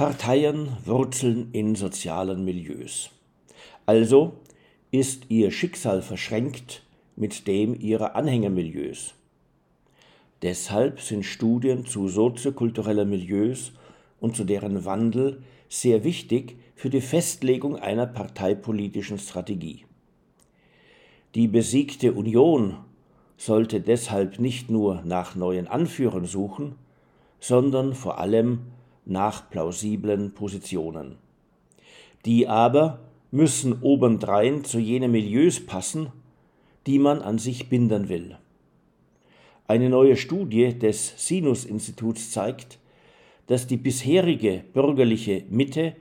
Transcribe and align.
Parteien 0.00 0.78
wurzeln 0.86 1.50
in 1.52 1.74
sozialen 1.74 2.42
Milieus. 2.42 3.10
Also 3.84 4.32
ist 4.90 5.26
ihr 5.28 5.50
Schicksal 5.50 6.00
verschränkt 6.00 6.82
mit 7.16 7.46
dem 7.46 7.78
ihrer 7.78 8.16
Anhängermilieus. 8.16 9.12
Deshalb 10.40 11.02
sind 11.02 11.26
Studien 11.26 11.84
zu 11.84 12.08
soziokulturellen 12.08 13.10
Milieus 13.10 13.72
und 14.20 14.36
zu 14.36 14.44
deren 14.44 14.86
Wandel 14.86 15.42
sehr 15.68 16.02
wichtig 16.02 16.56
für 16.76 16.88
die 16.88 17.02
Festlegung 17.02 17.76
einer 17.76 18.06
parteipolitischen 18.06 19.18
Strategie. 19.18 19.84
Die 21.34 21.46
besiegte 21.46 22.14
Union 22.14 22.78
sollte 23.36 23.82
deshalb 23.82 24.38
nicht 24.38 24.70
nur 24.70 25.02
nach 25.02 25.34
neuen 25.34 25.68
Anführern 25.68 26.24
suchen, 26.24 26.76
sondern 27.38 27.92
vor 27.92 28.18
allem 28.18 28.60
nach 29.04 29.50
plausiblen 29.50 30.32
Positionen. 30.32 31.16
Die 32.24 32.48
aber 32.48 33.00
müssen 33.30 33.82
obendrein 33.82 34.64
zu 34.64 34.78
jenen 34.78 35.12
Milieus 35.12 35.64
passen, 35.64 36.08
die 36.86 36.98
man 36.98 37.22
an 37.22 37.38
sich 37.38 37.68
binden 37.68 38.08
will. 38.08 38.36
Eine 39.66 39.88
neue 39.88 40.16
Studie 40.16 40.76
des 40.76 41.14
Sinus-Instituts 41.28 42.30
zeigt, 42.30 42.78
dass 43.46 43.66
die 43.66 43.76
bisherige 43.76 44.64
bürgerliche 44.72 45.44
Mitte 45.48 45.94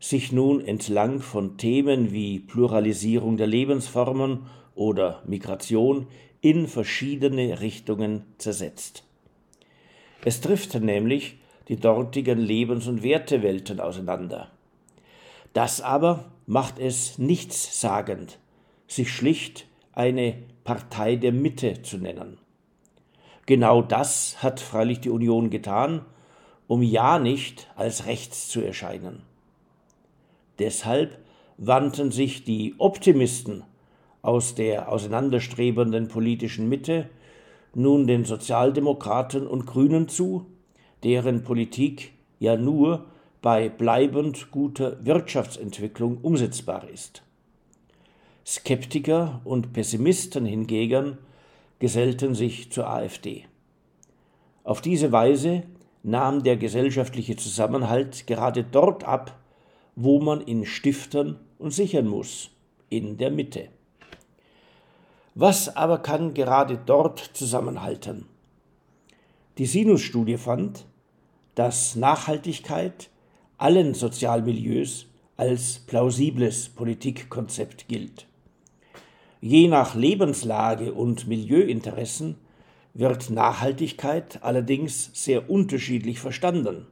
sich 0.00 0.32
nun 0.32 0.64
entlang 0.64 1.20
von 1.20 1.56
Themen 1.56 2.12
wie 2.12 2.40
Pluralisierung 2.40 3.36
der 3.36 3.46
Lebensformen 3.46 4.46
oder 4.74 5.22
Migration 5.26 6.06
in 6.40 6.66
verschiedene 6.66 7.60
Richtungen 7.60 8.24
zersetzt. 8.38 9.04
Es 10.24 10.40
trifft 10.40 10.74
nämlich 10.74 11.36
die 11.72 11.80
dortigen 11.80 12.38
Lebens- 12.38 12.86
und 12.86 13.02
Wertewelten 13.02 13.80
auseinander. 13.80 14.50
Das 15.54 15.80
aber 15.80 16.26
macht 16.44 16.78
es 16.78 17.16
nichtssagend, 17.16 18.38
sich 18.86 19.10
schlicht 19.10 19.66
eine 19.94 20.34
Partei 20.64 21.16
der 21.16 21.32
Mitte 21.32 21.80
zu 21.80 21.96
nennen. 21.96 22.36
Genau 23.46 23.80
das 23.80 24.42
hat 24.42 24.60
freilich 24.60 25.00
die 25.00 25.08
Union 25.08 25.48
getan, 25.48 26.04
um 26.66 26.82
ja 26.82 27.18
nicht 27.18 27.70
als 27.74 28.04
rechts 28.04 28.48
zu 28.48 28.60
erscheinen. 28.60 29.22
Deshalb 30.58 31.16
wandten 31.56 32.10
sich 32.12 32.44
die 32.44 32.74
Optimisten 32.76 33.64
aus 34.20 34.54
der 34.54 34.92
auseinanderstrebenden 34.92 36.08
politischen 36.08 36.68
Mitte 36.68 37.08
nun 37.74 38.06
den 38.06 38.26
Sozialdemokraten 38.26 39.46
und 39.46 39.64
Grünen 39.64 40.08
zu, 40.08 40.51
deren 41.04 41.42
Politik 41.42 42.12
ja 42.38 42.56
nur 42.56 43.06
bei 43.40 43.68
bleibend 43.68 44.50
guter 44.50 45.04
Wirtschaftsentwicklung 45.04 46.18
umsetzbar 46.18 46.88
ist. 46.88 47.22
Skeptiker 48.46 49.40
und 49.44 49.72
Pessimisten 49.72 50.46
hingegen 50.46 51.18
gesellten 51.78 52.34
sich 52.34 52.70
zur 52.70 52.88
AfD. 52.88 53.44
Auf 54.64 54.80
diese 54.80 55.10
Weise 55.10 55.64
nahm 56.02 56.42
der 56.42 56.56
gesellschaftliche 56.56 57.36
Zusammenhalt 57.36 58.26
gerade 58.26 58.64
dort 58.64 59.04
ab, 59.04 59.38
wo 59.96 60.20
man 60.20 60.46
ihn 60.46 60.64
stiften 60.64 61.36
und 61.58 61.72
sichern 61.72 62.06
muss, 62.06 62.50
in 62.88 63.16
der 63.16 63.30
Mitte. 63.30 63.68
Was 65.34 65.74
aber 65.76 65.98
kann 65.98 66.34
gerade 66.34 66.78
dort 66.84 67.18
zusammenhalten? 67.18 68.26
Die 69.58 69.66
Sinus-Studie 69.66 70.36
fand, 70.36 70.86
dass 71.54 71.96
Nachhaltigkeit 71.96 73.10
allen 73.58 73.94
Sozialmilieus 73.94 75.06
als 75.36 75.80
plausibles 75.80 76.68
Politikkonzept 76.68 77.88
gilt. 77.88 78.26
Je 79.40 79.68
nach 79.68 79.94
Lebenslage 79.94 80.92
und 80.92 81.26
Milieuinteressen 81.26 82.36
wird 82.94 83.30
Nachhaltigkeit 83.30 84.42
allerdings 84.42 85.10
sehr 85.14 85.50
unterschiedlich 85.50 86.20
verstanden. 86.20 86.86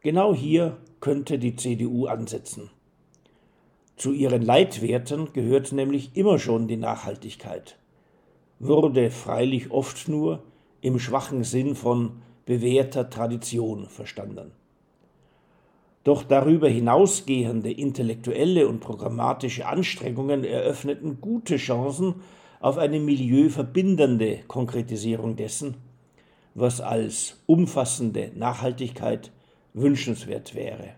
Genau 0.00 0.34
hier 0.34 0.78
könnte 1.00 1.38
die 1.38 1.54
CDU 1.54 2.06
ansetzen. 2.06 2.70
Zu 3.96 4.12
ihren 4.12 4.42
Leitwerten 4.42 5.32
gehört 5.32 5.72
nämlich 5.72 6.16
immer 6.16 6.38
schon 6.38 6.68
die 6.68 6.76
Nachhaltigkeit, 6.76 7.76
wurde 8.58 9.10
freilich 9.10 9.70
oft 9.70 10.08
nur 10.08 10.42
im 10.80 10.98
schwachen 10.98 11.44
Sinn 11.44 11.74
von 11.74 12.22
bewährter 12.48 13.10
Tradition 13.10 13.90
verstanden. 13.90 14.52
Doch 16.02 16.22
darüber 16.22 16.70
hinausgehende 16.70 17.70
intellektuelle 17.70 18.66
und 18.66 18.80
programmatische 18.80 19.66
Anstrengungen 19.66 20.44
eröffneten 20.44 21.20
gute 21.20 21.58
Chancen 21.58 22.22
auf 22.60 22.78
eine 22.78 23.00
milieuverbindende 23.00 24.38
Konkretisierung 24.48 25.36
dessen, 25.36 25.74
was 26.54 26.80
als 26.80 27.36
umfassende 27.44 28.32
Nachhaltigkeit 28.34 29.30
wünschenswert 29.74 30.54
wäre. 30.54 30.94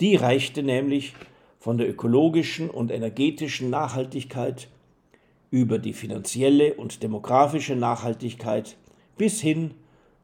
Die 0.00 0.16
reichte 0.16 0.62
nämlich 0.62 1.12
von 1.58 1.76
der 1.76 1.90
ökologischen 1.90 2.70
und 2.70 2.90
energetischen 2.90 3.68
Nachhaltigkeit 3.68 4.68
über 5.50 5.78
die 5.78 5.92
finanzielle 5.92 6.72
und 6.72 7.02
demografische 7.02 7.76
Nachhaltigkeit 7.76 8.78
bis 9.18 9.42
hin 9.42 9.74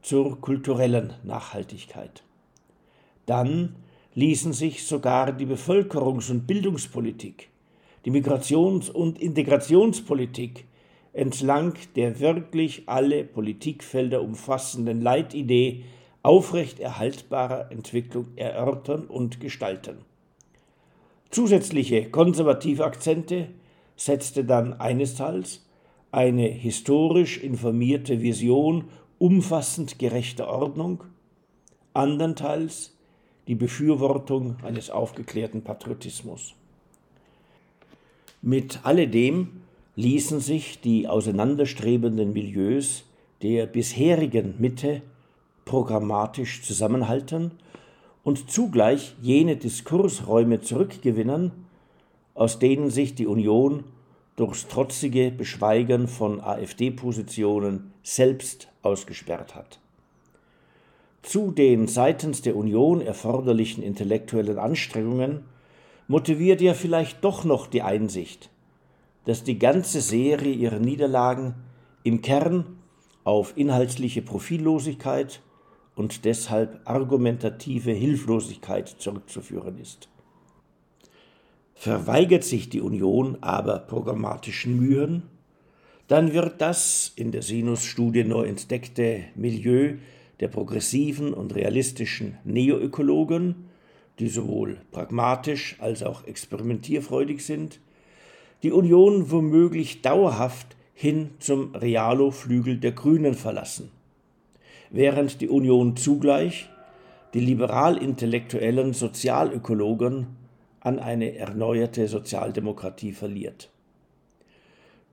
zur 0.07 0.39
kulturellen 0.39 1.15
Nachhaltigkeit. 1.23 2.23
Dann 3.25 3.75
ließen 4.13 4.53
sich 4.53 4.85
sogar 4.85 5.33
die 5.33 5.45
Bevölkerungs- 5.45 6.31
und 6.31 6.47
Bildungspolitik, 6.47 7.49
die 8.05 8.11
Migrations- 8.11 8.89
und 8.89 9.19
Integrationspolitik 9.19 10.63
entlang 11.11 11.73
der 11.97 12.21
wirklich 12.21 12.83
alle 12.85 13.25
Politikfelder 13.25 14.21
umfassenden 14.21 15.01
Leitidee 15.01 15.83
aufrechterhaltbarer 16.23 17.69
Entwicklung 17.69 18.27
erörtern 18.37 19.07
und 19.07 19.41
gestalten. 19.41 19.97
Zusätzliche 21.31 22.09
konservative 22.09 22.85
Akzente 22.85 23.49
setzte 23.97 24.45
dann 24.45 24.79
einesteils 24.79 25.67
eine 26.11 26.47
historisch 26.47 27.43
informierte 27.43 28.21
Vision 28.21 28.85
umfassend 29.19 29.99
gerechter 29.99 30.47
Ordnung, 30.47 31.03
andernteils 31.93 32.95
die 33.47 33.55
Befürwortung 33.55 34.57
eines 34.63 34.89
aufgeklärten 34.89 35.63
Patriotismus. 35.63 36.53
Mit 38.41 38.81
alledem 38.83 39.61
ließen 39.95 40.39
sich 40.39 40.79
die 40.79 41.07
auseinanderstrebenden 41.07 42.33
Milieus 42.33 43.03
der 43.41 43.65
bisherigen 43.65 44.55
Mitte 44.59 45.01
programmatisch 45.65 46.61
zusammenhalten 46.61 47.51
und 48.23 48.51
zugleich 48.51 49.15
jene 49.21 49.57
Diskursräume 49.57 50.61
zurückgewinnen, 50.61 51.51
aus 52.35 52.59
denen 52.59 52.89
sich 52.89 53.15
die 53.15 53.25
Union 53.25 53.83
durchs 54.37 54.67
trotzige 54.67 55.31
Beschweigen 55.31 56.07
von 56.07 56.39
AfD-Positionen 56.39 57.91
selbst 58.03 58.69
ausgesperrt 58.83 59.55
hat. 59.55 59.79
Zu 61.23 61.51
den 61.51 61.87
seitens 61.87 62.41
der 62.43 62.55
Union 62.55 63.01
erforderlichen 63.01 63.83
intellektuellen 63.83 64.59
Anstrengungen 64.59 65.43
motiviert 66.07 66.61
ja 66.61 66.73
vielleicht 66.73 67.23
doch 67.23 67.43
noch 67.43 67.67
die 67.67 67.81
Einsicht, 67.81 68.49
dass 69.25 69.43
die 69.43 69.59
ganze 69.59 69.99
Serie 70.01 70.53
ihrer 70.53 70.79
Niederlagen 70.79 71.55
im 72.03 72.21
Kern 72.21 72.77
auf 73.23 73.57
inhaltliche 73.57 74.21
Profillosigkeit 74.21 75.41
und 75.95 76.23
deshalb 76.25 76.79
argumentative 76.85 77.91
Hilflosigkeit 77.91 78.87
zurückzuführen 78.87 79.79
ist. 79.79 80.07
Verweigert 81.79 82.43
sich 82.43 82.69
die 82.69 82.81
Union 82.81 83.37
aber 83.41 83.77
programmatischen 83.77 84.77
Mühen, 84.77 85.21
dann 86.07 86.33
wird 86.33 86.59
das 86.59 87.13
in 87.15 87.31
der 87.31 87.43
Sinus-Studie 87.43 88.23
neu 88.23 88.45
entdeckte 88.45 89.25
Milieu 89.35 89.93
der 90.39 90.47
progressiven 90.47 91.35
und 91.35 91.53
realistischen 91.53 92.39
Neoökologen, 92.45 93.67
die 94.17 94.27
sowohl 94.27 94.77
pragmatisch 94.91 95.75
als 95.79 96.01
auch 96.01 96.25
experimentierfreudig 96.25 97.45
sind, 97.45 97.79
die 98.63 98.71
Union 98.71 99.29
womöglich 99.29 100.01
dauerhaft 100.01 100.75
hin 100.95 101.29
zum 101.37 101.75
Realo-Flügel 101.75 102.77
der 102.77 102.93
Grünen 102.93 103.35
verlassen, 103.35 103.91
während 104.89 105.41
die 105.41 105.49
Union 105.49 105.95
zugleich 105.95 106.69
die 107.35 107.39
liberal-intellektuellen 107.39 108.93
Sozialökologen 108.93 110.46
an 110.79 110.99
eine 110.99 111.35
erneuerte 111.35 112.07
Sozialdemokratie 112.07 113.11
verliert. 113.11 113.69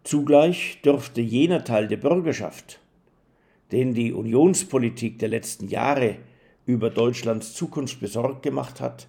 Zugleich 0.05 0.81
dürfte 0.85 1.21
jener 1.21 1.65
Teil 1.65 1.89
der 1.89 1.97
Bürgerschaft, 1.97 2.81
den 3.73 3.95
die 3.95 4.13
Unionspolitik 4.13 5.19
der 5.19 5.29
letzten 5.29 5.69
Jahre 5.69 6.17
über 6.67 6.91
Deutschlands 6.91 7.55
Zukunft 7.55 8.01
besorgt 8.01 8.43
gemacht 8.43 8.81
hat, 8.81 9.09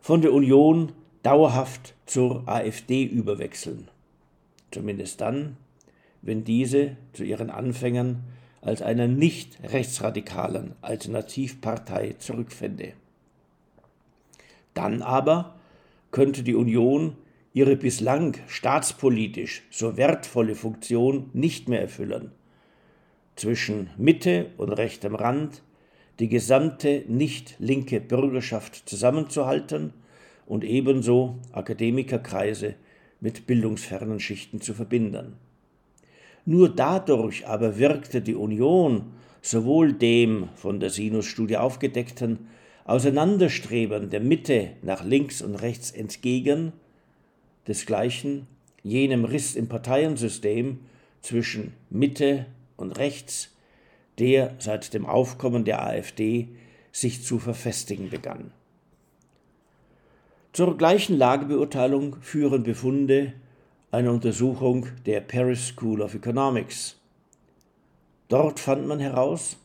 von 0.00 0.22
der 0.22 0.32
Union 0.32 0.92
dauerhaft 1.22 1.94
zur 2.06 2.46
AfD 2.46 3.04
überwechseln. 3.04 3.88
Zumindest 4.70 5.20
dann, 5.20 5.56
wenn 6.22 6.44
diese 6.44 6.96
zu 7.12 7.24
ihren 7.24 7.50
Anfängern 7.50 8.22
als 8.62 8.82
einer 8.82 9.08
nicht 9.08 9.58
rechtsradikalen 9.62 10.74
Alternativpartei 10.82 12.16
zurückfände. 12.18 12.92
Dann 14.74 15.02
aber 15.02 15.59
könnte 16.10 16.42
die 16.42 16.54
Union 16.54 17.16
ihre 17.52 17.76
bislang 17.76 18.36
staatspolitisch 18.46 19.62
so 19.70 19.96
wertvolle 19.96 20.54
Funktion 20.54 21.30
nicht 21.32 21.68
mehr 21.68 21.80
erfüllen, 21.80 22.32
zwischen 23.36 23.90
Mitte 23.96 24.50
und 24.56 24.70
rechtem 24.70 25.14
Rand 25.14 25.62
die 26.18 26.28
gesamte 26.28 27.04
nicht 27.08 27.56
linke 27.58 28.00
Bürgerschaft 28.00 28.88
zusammenzuhalten 28.88 29.94
und 30.46 30.64
ebenso 30.64 31.38
Akademikerkreise 31.52 32.74
mit 33.20 33.46
bildungsfernen 33.46 34.20
Schichten 34.20 34.60
zu 34.60 34.74
verbinden. 34.74 35.34
Nur 36.44 36.68
dadurch 36.68 37.46
aber 37.46 37.78
wirkte 37.78 38.20
die 38.20 38.34
Union 38.34 39.12
sowohl 39.42 39.92
dem 39.92 40.48
von 40.54 40.80
der 40.80 40.90
Sinus-Studie 40.90 41.56
aufgedeckten 41.56 42.48
Auseinanderstreben 42.90 44.10
der 44.10 44.18
Mitte 44.18 44.70
nach 44.82 45.04
links 45.04 45.42
und 45.42 45.54
rechts 45.54 45.92
entgegen, 45.92 46.72
desgleichen 47.68 48.48
jenem 48.82 49.24
Riss 49.24 49.54
im 49.54 49.68
Parteiensystem 49.68 50.80
zwischen 51.20 51.72
Mitte 51.88 52.46
und 52.76 52.98
rechts, 52.98 53.54
der 54.18 54.56
seit 54.58 54.92
dem 54.92 55.06
Aufkommen 55.06 55.64
der 55.64 55.86
AfD 55.86 56.48
sich 56.90 57.22
zu 57.22 57.38
verfestigen 57.38 58.10
begann. 58.10 58.50
Zur 60.52 60.76
gleichen 60.76 61.16
Lagebeurteilung 61.16 62.16
führen 62.22 62.64
Befunde 62.64 63.34
einer 63.92 64.10
Untersuchung 64.10 64.88
der 65.06 65.20
Paris 65.20 65.68
School 65.68 66.02
of 66.02 66.16
Economics. 66.16 66.98
Dort 68.26 68.58
fand 68.58 68.88
man 68.88 68.98
heraus, 68.98 69.58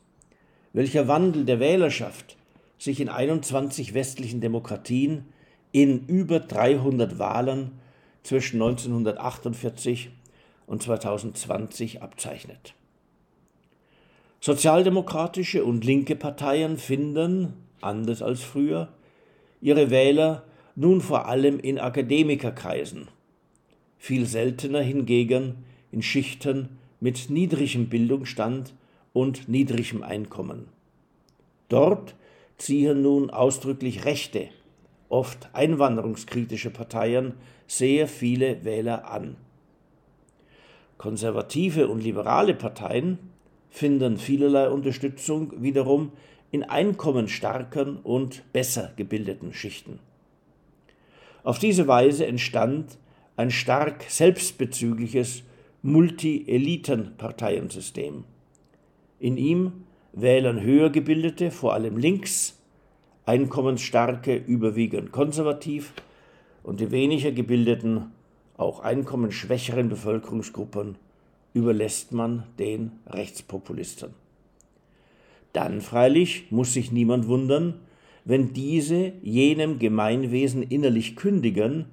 welcher 0.73 1.07
Wandel 1.07 1.43
der 1.43 1.59
Wählerschaft 1.59 2.34
sich 2.77 2.99
in 2.99 3.09
21 3.09 3.93
westlichen 3.93 4.41
Demokratien 4.41 5.25
in 5.71 6.05
über 6.07 6.39
300 6.39 7.19
Wahlen 7.19 7.71
zwischen 8.23 8.61
1948 8.61 10.09
und 10.67 10.81
2020 10.81 12.01
abzeichnet. 12.01 12.73
Sozialdemokratische 14.39 15.65
und 15.65 15.83
linke 15.83 16.15
Parteien 16.15 16.77
finden, 16.77 17.53
anders 17.81 18.21
als 18.21 18.41
früher, 18.41 18.89
ihre 19.61 19.89
Wähler 19.89 20.43
nun 20.75 21.01
vor 21.01 21.27
allem 21.27 21.59
in 21.59 21.79
Akademikerkreisen, 21.79 23.07
viel 23.97 24.25
seltener 24.25 24.81
hingegen 24.81 25.63
in 25.91 26.01
Schichten 26.01 26.77
mit 26.99 27.29
niedrigem 27.29 27.89
Bildungsstand 27.89 28.73
und 29.13 29.47
niedrigem 29.47 30.03
Einkommen. 30.03 30.67
Dort 31.69 32.15
ziehen 32.57 33.01
nun 33.01 33.29
ausdrücklich 33.29 34.05
rechte, 34.05 34.49
oft 35.09 35.49
einwanderungskritische 35.53 36.69
Parteien 36.69 37.33
sehr 37.67 38.07
viele 38.07 38.63
Wähler 38.63 39.09
an. 39.09 39.35
Konservative 40.97 41.87
und 41.87 42.01
liberale 42.01 42.53
Parteien 42.53 43.19
finden 43.69 44.17
vielerlei 44.17 44.69
Unterstützung 44.69 45.61
wiederum 45.61 46.11
in 46.51 46.63
einkommensstarken 46.63 47.97
und 47.97 48.51
besser 48.53 48.93
gebildeten 48.95 49.53
Schichten. 49.53 49.99
Auf 51.43 51.59
diese 51.59 51.87
Weise 51.87 52.25
entstand 52.25 52.97
ein 53.35 53.51
stark 53.51 54.05
selbstbezügliches 54.07 55.43
Multi-Eliten-Parteiensystem. 55.81 58.23
In 59.19 59.37
ihm 59.37 59.84
wählen 60.15 60.61
höher 60.61 60.89
gebildete, 60.89 61.51
vor 61.51 61.73
allem 61.73 61.97
links, 61.97 62.57
einkommensstarke 63.25 64.35
überwiegend 64.35 65.11
konservativ 65.11 65.93
und 66.63 66.79
die 66.79 66.91
weniger 66.91 67.31
gebildeten, 67.31 68.11
auch 68.57 68.79
einkommensschwächeren 68.79 69.89
Bevölkerungsgruppen 69.89 70.97
überlässt 71.53 72.13
man 72.13 72.43
den 72.57 72.93
Rechtspopulisten. 73.07 74.13
Dann 75.51 75.81
freilich 75.81 76.51
muss 76.51 76.73
sich 76.73 76.91
niemand 76.91 77.27
wundern, 77.27 77.75
wenn 78.23 78.53
diese 78.53 79.13
jenem 79.21 79.79
Gemeinwesen 79.79 80.63
innerlich 80.63 81.15
kündigen, 81.15 81.85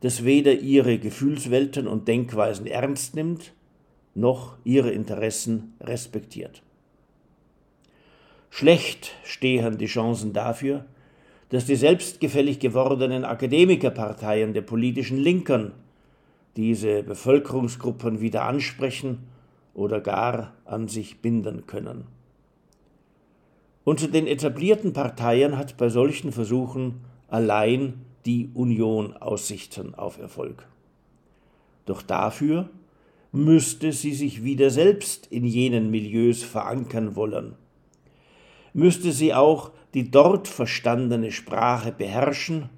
das 0.00 0.24
weder 0.24 0.52
ihre 0.52 0.98
Gefühlswelten 0.98 1.88
und 1.88 2.06
Denkweisen 2.06 2.66
ernst 2.66 3.14
nimmt, 3.14 3.52
noch 4.14 4.56
ihre 4.64 4.90
Interessen 4.90 5.74
respektiert. 5.80 6.62
Schlecht 8.58 9.12
stehen 9.22 9.76
die 9.76 9.84
Chancen 9.84 10.32
dafür, 10.32 10.86
dass 11.50 11.66
die 11.66 11.76
selbstgefällig 11.76 12.58
gewordenen 12.58 13.26
Akademikerparteien 13.26 14.54
der 14.54 14.62
politischen 14.62 15.18
Linken 15.18 15.72
diese 16.56 17.02
Bevölkerungsgruppen 17.02 18.22
wieder 18.22 18.44
ansprechen 18.46 19.18
oder 19.74 20.00
gar 20.00 20.54
an 20.64 20.88
sich 20.88 21.20
binden 21.20 21.66
können. 21.66 22.04
Unter 23.84 24.08
den 24.08 24.26
etablierten 24.26 24.94
Parteien 24.94 25.58
hat 25.58 25.76
bei 25.76 25.90
solchen 25.90 26.32
Versuchen 26.32 27.02
allein 27.28 28.06
die 28.24 28.48
Union 28.54 29.18
Aussichten 29.18 29.94
auf 29.94 30.18
Erfolg. 30.18 30.66
Doch 31.84 32.00
dafür 32.00 32.70
müsste 33.32 33.92
sie 33.92 34.14
sich 34.14 34.44
wieder 34.44 34.70
selbst 34.70 35.26
in 35.26 35.44
jenen 35.44 35.90
Milieus 35.90 36.42
verankern 36.42 37.16
wollen, 37.16 37.54
müsste 38.76 39.10
sie 39.10 39.32
auch 39.32 39.70
die 39.94 40.10
dort 40.10 40.48
verstandene 40.48 41.32
Sprache 41.32 41.92
beherrschen 41.92 42.68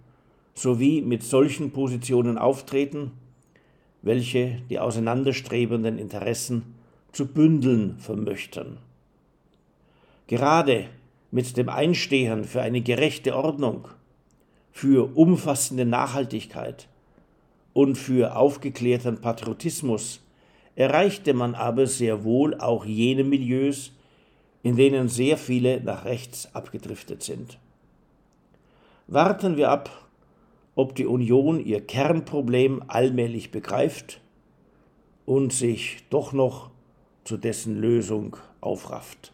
sowie 0.54 1.02
mit 1.02 1.24
solchen 1.24 1.72
Positionen 1.72 2.38
auftreten, 2.38 3.10
welche 4.02 4.62
die 4.70 4.78
auseinanderstrebenden 4.78 5.98
Interessen 5.98 6.74
zu 7.10 7.26
bündeln 7.26 7.98
vermöchten. 7.98 8.76
Gerade 10.28 10.86
mit 11.32 11.56
dem 11.56 11.68
Einstehen 11.68 12.44
für 12.44 12.62
eine 12.62 12.81
gerechte 12.81 13.34
Ordnung, 13.34 13.88
für 14.70 15.17
umfassende 15.17 15.84
Nachhaltigkeit 15.84 16.86
und 17.72 17.96
für 17.96 18.36
aufgeklärten 18.36 19.20
Patriotismus 19.20 20.20
erreichte 20.76 21.34
man 21.34 21.56
aber 21.56 21.88
sehr 21.88 22.22
wohl 22.22 22.55
auch 22.55 22.84
jene 22.84 23.24
Milieus, 23.24 23.90
in 24.62 24.77
denen 24.77 25.08
sehr 25.08 25.36
viele 25.36 25.81
nach 25.81 26.05
rechts 26.05 26.55
abgedriftet 26.55 27.22
sind. 27.22 27.58
Warten 29.06 29.56
wir 29.56 29.70
ab, 29.70 30.08
ob 30.74 30.94
die 30.94 31.06
Union 31.06 31.65
ihr 31.65 31.81
Kernproblem 31.81 32.82
allmählich 32.88 33.50
begreift 33.50 34.20
und 35.27 35.53
sich 35.53 36.05
doch 36.10 36.32
noch 36.32 36.70
zu 37.24 37.36
dessen 37.36 37.81
Lösung 37.81 38.36
aufrafft. 38.60 39.32